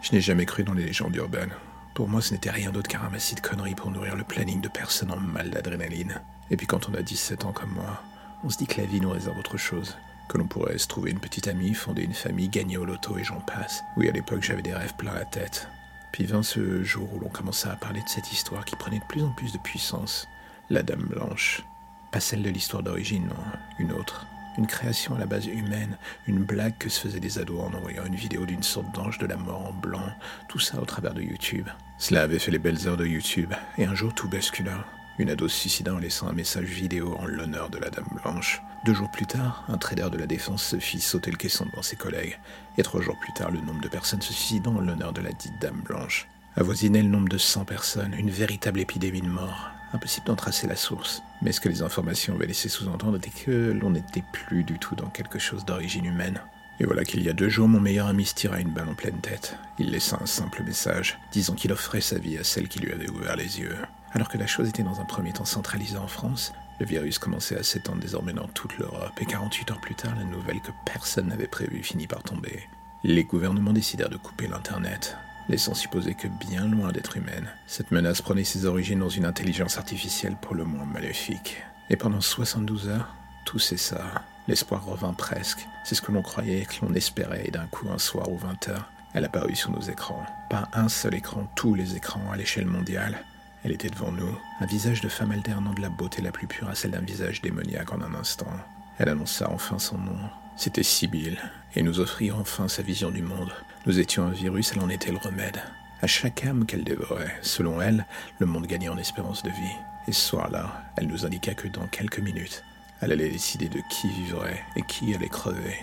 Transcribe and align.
Je 0.00 0.12
n'ai 0.12 0.20
jamais 0.20 0.46
cru 0.46 0.62
dans 0.62 0.74
les 0.74 0.84
légendes 0.84 1.16
urbaines. 1.16 1.52
Pour 1.94 2.08
moi, 2.08 2.22
ce 2.22 2.32
n'était 2.32 2.50
rien 2.50 2.70
d'autre 2.70 2.88
qu'un 2.88 3.00
ramassis 3.00 3.34
de 3.34 3.40
conneries 3.40 3.74
pour 3.74 3.90
nourrir 3.90 4.14
le 4.14 4.22
planning 4.22 4.60
de 4.60 4.68
personnes 4.68 5.10
en 5.10 5.18
mal 5.18 5.50
d'adrénaline. 5.50 6.20
Et 6.50 6.56
puis 6.56 6.66
quand 6.66 6.88
on 6.88 6.94
a 6.94 7.02
17 7.02 7.44
ans 7.44 7.52
comme 7.52 7.72
moi, 7.72 8.02
on 8.44 8.50
se 8.50 8.58
dit 8.58 8.66
que 8.66 8.80
la 8.80 8.86
vie 8.86 9.00
nous 9.00 9.10
réserve 9.10 9.38
autre 9.38 9.56
chose. 9.56 9.96
Que 10.28 10.38
l'on 10.38 10.46
pourrait 10.46 10.78
se 10.78 10.86
trouver 10.86 11.10
une 11.10 11.18
petite 11.18 11.48
amie, 11.48 11.74
fonder 11.74 12.02
une 12.02 12.14
famille, 12.14 12.48
gagner 12.48 12.76
au 12.76 12.84
loto 12.84 13.18
et 13.18 13.24
j'en 13.24 13.40
passe. 13.40 13.82
Oui, 13.96 14.08
à 14.08 14.12
l'époque, 14.12 14.42
j'avais 14.42 14.62
des 14.62 14.74
rêves 14.74 14.94
plein 14.94 15.14
la 15.14 15.24
tête. 15.24 15.68
Puis 16.12 16.24
vint 16.24 16.42
ce 16.42 16.82
jour 16.84 17.12
où 17.14 17.18
l'on 17.18 17.28
commença 17.28 17.72
à 17.72 17.76
parler 17.76 18.02
de 18.02 18.08
cette 18.08 18.32
histoire 18.32 18.64
qui 18.64 18.76
prenait 18.76 19.00
de 19.00 19.04
plus 19.04 19.24
en 19.24 19.30
plus 19.30 19.52
de 19.52 19.58
puissance. 19.58 20.28
La 20.70 20.82
Dame 20.82 21.06
Blanche. 21.08 21.64
Pas 22.12 22.20
celle 22.20 22.42
de 22.42 22.50
l'histoire 22.50 22.82
d'origine, 22.82 23.26
non, 23.26 23.34
une 23.78 23.92
autre. 23.92 24.26
Une 24.58 24.66
création 24.66 25.14
à 25.14 25.18
la 25.18 25.26
base 25.26 25.46
humaine, 25.46 25.96
une 26.26 26.42
blague 26.42 26.76
que 26.78 26.88
se 26.88 27.00
faisaient 27.00 27.20
des 27.20 27.38
ados 27.38 27.60
en 27.60 27.72
envoyant 27.74 28.04
une 28.04 28.16
vidéo 28.16 28.44
d'une 28.44 28.64
sorte 28.64 28.92
d'ange 28.92 29.18
de 29.18 29.26
la 29.26 29.36
mort 29.36 29.68
en 29.68 29.72
blanc, 29.72 30.12
tout 30.48 30.58
ça 30.58 30.82
au 30.82 30.84
travers 30.84 31.14
de 31.14 31.22
YouTube. 31.22 31.68
Cela 31.96 32.22
avait 32.22 32.40
fait 32.40 32.50
les 32.50 32.58
belles 32.58 32.88
heures 32.88 32.96
de 32.96 33.06
YouTube, 33.06 33.54
et 33.78 33.84
un 33.84 33.94
jour 33.94 34.12
tout 34.12 34.28
bascula. 34.28 34.84
Une 35.18 35.30
ado 35.30 35.46
se 35.46 35.56
suicida 35.56 35.94
en 35.94 35.98
laissant 35.98 36.26
un 36.26 36.32
message 36.32 36.64
vidéo 36.64 37.16
en 37.20 37.26
l'honneur 37.26 37.70
de 37.70 37.78
la 37.78 37.88
Dame 37.88 38.08
Blanche. 38.20 38.60
Deux 38.84 38.94
jours 38.94 39.10
plus 39.12 39.26
tard, 39.26 39.64
un 39.68 39.78
trader 39.78 40.10
de 40.10 40.18
la 40.18 40.26
défense 40.26 40.64
se 40.64 40.78
fit 40.78 41.00
sauter 41.00 41.30
le 41.30 41.36
caisson 41.36 41.66
devant 41.66 41.82
ses 41.82 41.96
collègues. 41.96 42.38
Et 42.78 42.82
trois 42.82 43.00
jours 43.00 43.18
plus 43.20 43.32
tard, 43.32 43.52
le 43.52 43.60
nombre 43.60 43.80
de 43.80 43.88
personnes 43.88 44.22
se 44.22 44.32
suicidant 44.32 44.74
en 44.74 44.80
l'honneur 44.80 45.12
de 45.12 45.20
la 45.20 45.30
dite 45.30 45.60
Dame 45.60 45.82
Blanche. 45.84 46.26
Avoisinait 46.56 47.02
le 47.02 47.08
nombre 47.08 47.28
de 47.28 47.38
100 47.38 47.64
personnes, 47.64 48.14
une 48.18 48.30
véritable 48.30 48.80
épidémie 48.80 49.20
de 49.20 49.28
mort. 49.28 49.70
Impossible 49.92 50.26
d'en 50.26 50.36
tracer 50.36 50.66
la 50.66 50.76
source. 50.76 51.22
Mais 51.40 51.52
ce 51.52 51.60
que 51.60 51.68
les 51.68 51.82
informations 51.82 52.34
avaient 52.34 52.46
laissé 52.46 52.68
sous-entendre 52.68 53.16
était 53.16 53.30
que 53.30 53.72
l'on 53.72 53.90
n'était 53.90 54.24
plus 54.32 54.64
du 54.64 54.78
tout 54.78 54.94
dans 54.94 55.08
quelque 55.08 55.38
chose 55.38 55.64
d'origine 55.64 56.04
humaine? 56.04 56.40
Et 56.80 56.84
voilà 56.84 57.04
qu'il 57.04 57.22
y 57.22 57.28
a 57.28 57.32
deux 57.32 57.48
jours, 57.48 57.68
mon 57.68 57.80
meilleur 57.80 58.06
ami 58.06 58.24
se 58.24 58.34
tira 58.34 58.60
une 58.60 58.70
balle 58.70 58.88
en 58.88 58.94
pleine 58.94 59.20
tête. 59.20 59.56
Il 59.78 59.90
laissa 59.90 60.18
un 60.20 60.26
simple 60.26 60.62
message, 60.62 61.18
disant 61.32 61.54
qu'il 61.54 61.72
offrait 61.72 62.00
sa 62.00 62.18
vie 62.18 62.38
à 62.38 62.44
celle 62.44 62.68
qui 62.68 62.78
lui 62.78 62.92
avait 62.92 63.10
ouvert 63.10 63.34
les 63.34 63.58
yeux. 63.58 63.76
Alors 64.12 64.28
que 64.28 64.38
la 64.38 64.46
chose 64.46 64.68
était 64.68 64.84
dans 64.84 65.00
un 65.00 65.04
premier 65.04 65.32
temps 65.32 65.44
centralisée 65.44 65.98
en 65.98 66.06
France, 66.06 66.52
le 66.78 66.86
virus 66.86 67.18
commençait 67.18 67.58
à 67.58 67.64
s'étendre 67.64 68.00
désormais 68.00 68.32
dans 68.32 68.46
toute 68.46 68.78
l'Europe, 68.78 69.18
et 69.20 69.26
48 69.26 69.72
heures 69.72 69.80
plus 69.80 69.96
tard, 69.96 70.14
la 70.16 70.24
nouvelle 70.24 70.60
que 70.60 70.70
personne 70.84 71.26
n'avait 71.26 71.48
prévue 71.48 71.82
finit 71.82 72.06
par 72.06 72.22
tomber. 72.22 72.68
Les 73.02 73.24
gouvernements 73.24 73.72
décidèrent 73.72 74.08
de 74.08 74.16
couper 74.16 74.46
l'Internet, 74.46 75.16
laissant 75.48 75.74
supposer 75.74 76.14
que 76.14 76.28
bien 76.28 76.66
loin 76.66 76.92
d'être 76.92 77.16
humaine, 77.16 77.48
cette 77.66 77.90
menace 77.90 78.22
prenait 78.22 78.44
ses 78.44 78.66
origines 78.66 79.00
dans 79.00 79.08
une 79.08 79.24
intelligence 79.24 79.78
artificielle 79.78 80.36
pour 80.40 80.54
le 80.54 80.64
moins 80.64 80.84
maléfique. 80.84 81.62
Et 81.90 81.96
pendant 81.96 82.20
72 82.20 82.88
heures, 82.88 83.14
tout 83.44 83.58
cessa. 83.58 84.04
L'espoir 84.46 84.84
revint 84.84 85.14
presque. 85.14 85.66
C'est 85.84 85.94
ce 85.94 86.02
que 86.02 86.12
l'on 86.12 86.22
croyait, 86.22 86.64
que 86.64 86.84
l'on 86.84 86.94
espérait, 86.94 87.46
et 87.46 87.50
d'un 87.50 87.66
coup, 87.66 87.88
un 87.90 87.98
soir 87.98 88.30
ou 88.30 88.36
20 88.38 88.68
heures, 88.68 88.90
elle 89.14 89.24
apparut 89.24 89.56
sur 89.56 89.70
nos 89.70 89.80
écrans. 89.80 90.24
Pas 90.50 90.68
un 90.74 90.88
seul 90.88 91.14
écran, 91.14 91.50
tous 91.54 91.74
les 91.74 91.96
écrans 91.96 92.30
à 92.30 92.36
l'échelle 92.36 92.66
mondiale. 92.66 93.24
Elle 93.64 93.72
était 93.72 93.88
devant 93.88 94.12
nous, 94.12 94.38
un 94.60 94.66
visage 94.66 95.00
de 95.00 95.08
femme 95.08 95.32
alternant 95.32 95.72
de 95.72 95.80
la 95.80 95.88
beauté 95.88 96.22
la 96.22 96.30
plus 96.30 96.46
pure 96.46 96.68
à 96.68 96.74
celle 96.74 96.92
d'un 96.92 97.00
visage 97.00 97.42
démoniaque 97.42 97.92
en 97.92 98.00
un 98.00 98.14
instant. 98.14 98.52
Elle 98.98 99.08
annonça 99.08 99.50
enfin 99.50 99.78
son 99.78 99.98
nom. 99.98 100.18
C'était 100.58 100.82
Sibyl, 100.82 101.38
et 101.76 101.82
nous 101.82 102.00
offrit 102.00 102.32
enfin 102.32 102.66
sa 102.66 102.82
vision 102.82 103.12
du 103.12 103.22
monde. 103.22 103.52
Nous 103.86 104.00
étions 104.00 104.24
un 104.24 104.32
virus, 104.32 104.72
elle 104.72 104.80
en 104.80 104.88
était 104.88 105.12
le 105.12 105.18
remède. 105.18 105.62
À 106.02 106.08
chaque 106.08 106.44
âme 106.44 106.66
qu'elle 106.66 106.82
dévorait, 106.82 107.38
selon 107.42 107.80
elle, 107.80 108.04
le 108.40 108.46
monde 108.46 108.66
gagnait 108.66 108.88
en 108.88 108.98
espérance 108.98 109.44
de 109.44 109.50
vie. 109.50 109.76
Et 110.08 110.12
ce 110.12 110.20
soir-là, 110.20 110.82
elle 110.96 111.06
nous 111.06 111.24
indiqua 111.24 111.54
que 111.54 111.68
dans 111.68 111.86
quelques 111.86 112.18
minutes, 112.18 112.64
elle 113.00 113.12
allait 113.12 113.30
décider 113.30 113.68
de 113.68 113.80
qui 113.88 114.08
vivrait 114.08 114.64
et 114.74 114.82
qui 114.82 115.14
allait 115.14 115.28
crever. 115.28 115.76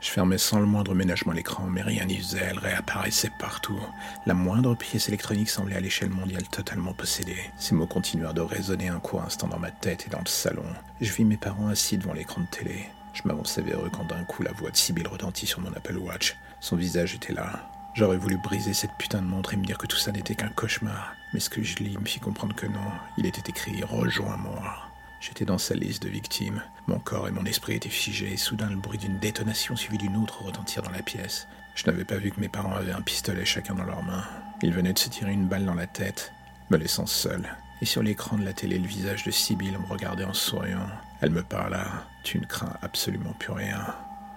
Je 0.00 0.10
fermais 0.10 0.38
sans 0.38 0.58
le 0.58 0.66
moindre 0.66 0.96
ménagement 0.96 1.32
l'écran, 1.32 1.68
mais 1.68 1.82
rien 1.82 2.06
n'y 2.06 2.18
faisait, 2.18 2.48
elle 2.50 2.58
réapparaissait 2.58 3.30
partout. 3.38 3.80
La 4.26 4.34
moindre 4.34 4.74
pièce 4.74 5.06
électronique 5.06 5.50
semblait 5.50 5.76
à 5.76 5.80
l'échelle 5.80 6.10
mondiale 6.10 6.48
totalement 6.48 6.94
possédée. 6.94 7.52
Ces 7.58 7.76
mots 7.76 7.86
continuèrent 7.86 8.34
de 8.34 8.40
résonner 8.40 8.88
un 8.88 8.98
court 8.98 9.22
instant 9.22 9.46
dans 9.46 9.60
ma 9.60 9.70
tête 9.70 10.04
et 10.08 10.10
dans 10.10 10.18
le 10.18 10.28
salon. 10.28 10.66
Je 11.00 11.12
vis 11.12 11.24
mes 11.24 11.36
parents 11.36 11.68
assis 11.68 11.96
devant 11.96 12.12
l'écran 12.12 12.40
de 12.40 12.46
télé. 12.48 12.86
Je 13.16 13.22
m'avançais 13.26 13.62
vers 13.62 13.82
eux 13.82 13.90
quand 13.90 14.04
d'un 14.04 14.24
coup 14.24 14.42
la 14.42 14.52
voix 14.52 14.70
de 14.70 14.76
Sibyl 14.76 15.08
retentit 15.08 15.46
sur 15.46 15.60
mon 15.60 15.72
Apple 15.72 15.96
Watch. 15.96 16.36
Son 16.60 16.76
visage 16.76 17.14
était 17.14 17.32
là. 17.32 17.70
J'aurais 17.94 18.18
voulu 18.18 18.36
briser 18.36 18.74
cette 18.74 18.92
putain 18.98 19.22
de 19.22 19.26
montre 19.26 19.54
et 19.54 19.56
me 19.56 19.64
dire 19.64 19.78
que 19.78 19.86
tout 19.86 19.96
ça 19.96 20.12
n'était 20.12 20.34
qu'un 20.34 20.50
cauchemar. 20.50 21.14
Mais 21.32 21.40
ce 21.40 21.48
que 21.48 21.62
je 21.62 21.76
lis 21.76 21.96
me 21.96 22.04
fit 22.04 22.20
comprendre 22.20 22.54
que 22.54 22.66
non. 22.66 22.92
Il 23.16 23.24
était 23.24 23.50
écrit 23.50 23.82
Rejoins-moi. 23.82 24.76
J'étais 25.18 25.46
dans 25.46 25.56
sa 25.56 25.74
liste 25.74 26.02
de 26.02 26.10
victimes. 26.10 26.62
Mon 26.88 26.98
corps 26.98 27.26
et 27.26 27.30
mon 27.30 27.46
esprit 27.46 27.72
étaient 27.72 27.88
figés 27.88 28.34
et 28.34 28.36
soudain 28.36 28.68
le 28.68 28.76
bruit 28.76 28.98
d'une 28.98 29.18
détonation 29.18 29.76
suivi 29.76 29.96
d'une 29.96 30.16
autre 30.16 30.42
retentir 30.42 30.82
dans 30.82 30.90
la 30.90 31.02
pièce. 31.02 31.48
Je 31.74 31.86
n'avais 31.86 32.04
pas 32.04 32.18
vu 32.18 32.30
que 32.30 32.40
mes 32.40 32.50
parents 32.50 32.76
avaient 32.76 32.92
un 32.92 33.00
pistolet 33.00 33.46
chacun 33.46 33.74
dans 33.74 33.84
leurs 33.84 34.02
mains. 34.02 34.24
Ils 34.60 34.74
venaient 34.74 34.92
de 34.92 34.98
se 34.98 35.08
tirer 35.08 35.32
une 35.32 35.48
balle 35.48 35.64
dans 35.64 35.74
la 35.74 35.86
tête, 35.86 36.34
me 36.68 36.76
laissant 36.76 37.06
seul. 37.06 37.48
Et 37.80 37.86
sur 37.86 38.02
l'écran 38.02 38.36
de 38.36 38.44
la 38.44 38.52
télé, 38.52 38.78
le 38.78 38.86
visage 38.86 39.24
de 39.24 39.30
Sibyl 39.30 39.78
me 39.78 39.86
regardait 39.86 40.24
en 40.24 40.34
souriant. 40.34 40.86
Elle 41.20 41.30
me 41.30 41.42
parla. 41.42 41.84
Tu 42.22 42.38
ne 42.38 42.46
crains 42.46 42.76
absolument 42.82 43.34
plus 43.38 43.52
rien. 43.52 43.80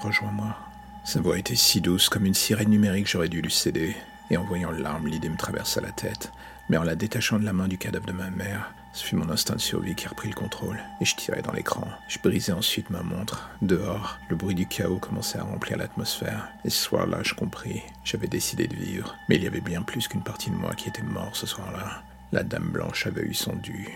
Rejoins-moi. 0.00 0.56
Sa 1.04 1.20
voix 1.20 1.38
était 1.38 1.54
si 1.54 1.80
douce 1.80 2.08
comme 2.08 2.26
une 2.26 2.34
sirène 2.34 2.70
numérique, 2.70 3.08
j'aurais 3.08 3.28
dû 3.28 3.42
lui 3.42 3.52
céder. 3.52 3.94
Et 4.30 4.36
en 4.36 4.44
voyant 4.44 4.70
l'arme, 4.70 5.06
l'idée 5.06 5.28
me 5.28 5.36
traversa 5.36 5.80
la 5.80 5.92
tête. 5.92 6.32
Mais 6.68 6.78
en 6.78 6.82
la 6.82 6.96
détachant 6.96 7.38
de 7.38 7.44
la 7.44 7.52
main 7.52 7.68
du 7.68 7.76
cadavre 7.76 8.06
de 8.06 8.12
ma 8.12 8.30
mère, 8.30 8.72
ce 8.94 9.04
fut 9.04 9.16
mon 9.16 9.28
instinct 9.28 9.56
de 9.56 9.60
survie 9.60 9.94
qui 9.94 10.08
reprit 10.08 10.28
le 10.28 10.34
contrôle, 10.34 10.80
et 11.00 11.04
je 11.04 11.14
tirai 11.14 11.42
dans 11.42 11.52
l'écran. 11.52 11.86
Je 12.08 12.18
brisai 12.18 12.52
ensuite 12.52 12.90
ma 12.90 13.02
montre. 13.02 13.50
Dehors, 13.60 14.18
le 14.28 14.36
bruit 14.36 14.54
du 14.54 14.66
chaos 14.66 14.98
commençait 14.98 15.38
à 15.38 15.42
remplir 15.42 15.76
l'atmosphère, 15.76 16.48
et 16.64 16.70
ce 16.70 16.82
soir-là, 16.82 17.18
je 17.22 17.34
compris, 17.34 17.82
j'avais 18.04 18.28
décidé 18.28 18.66
de 18.66 18.76
vivre. 18.76 19.16
Mais 19.28 19.36
il 19.36 19.42
y 19.42 19.46
avait 19.46 19.60
bien 19.60 19.82
plus 19.82 20.08
qu'une 20.08 20.22
partie 20.22 20.50
de 20.50 20.56
moi 20.56 20.74
qui 20.74 20.88
était 20.88 21.02
mort 21.02 21.36
ce 21.36 21.46
soir-là. 21.46 22.02
La 22.32 22.44
Dame 22.44 22.70
Blanche 22.70 23.06
avait 23.06 23.22
eu 23.22 23.34
son 23.34 23.54
dû. 23.56 23.88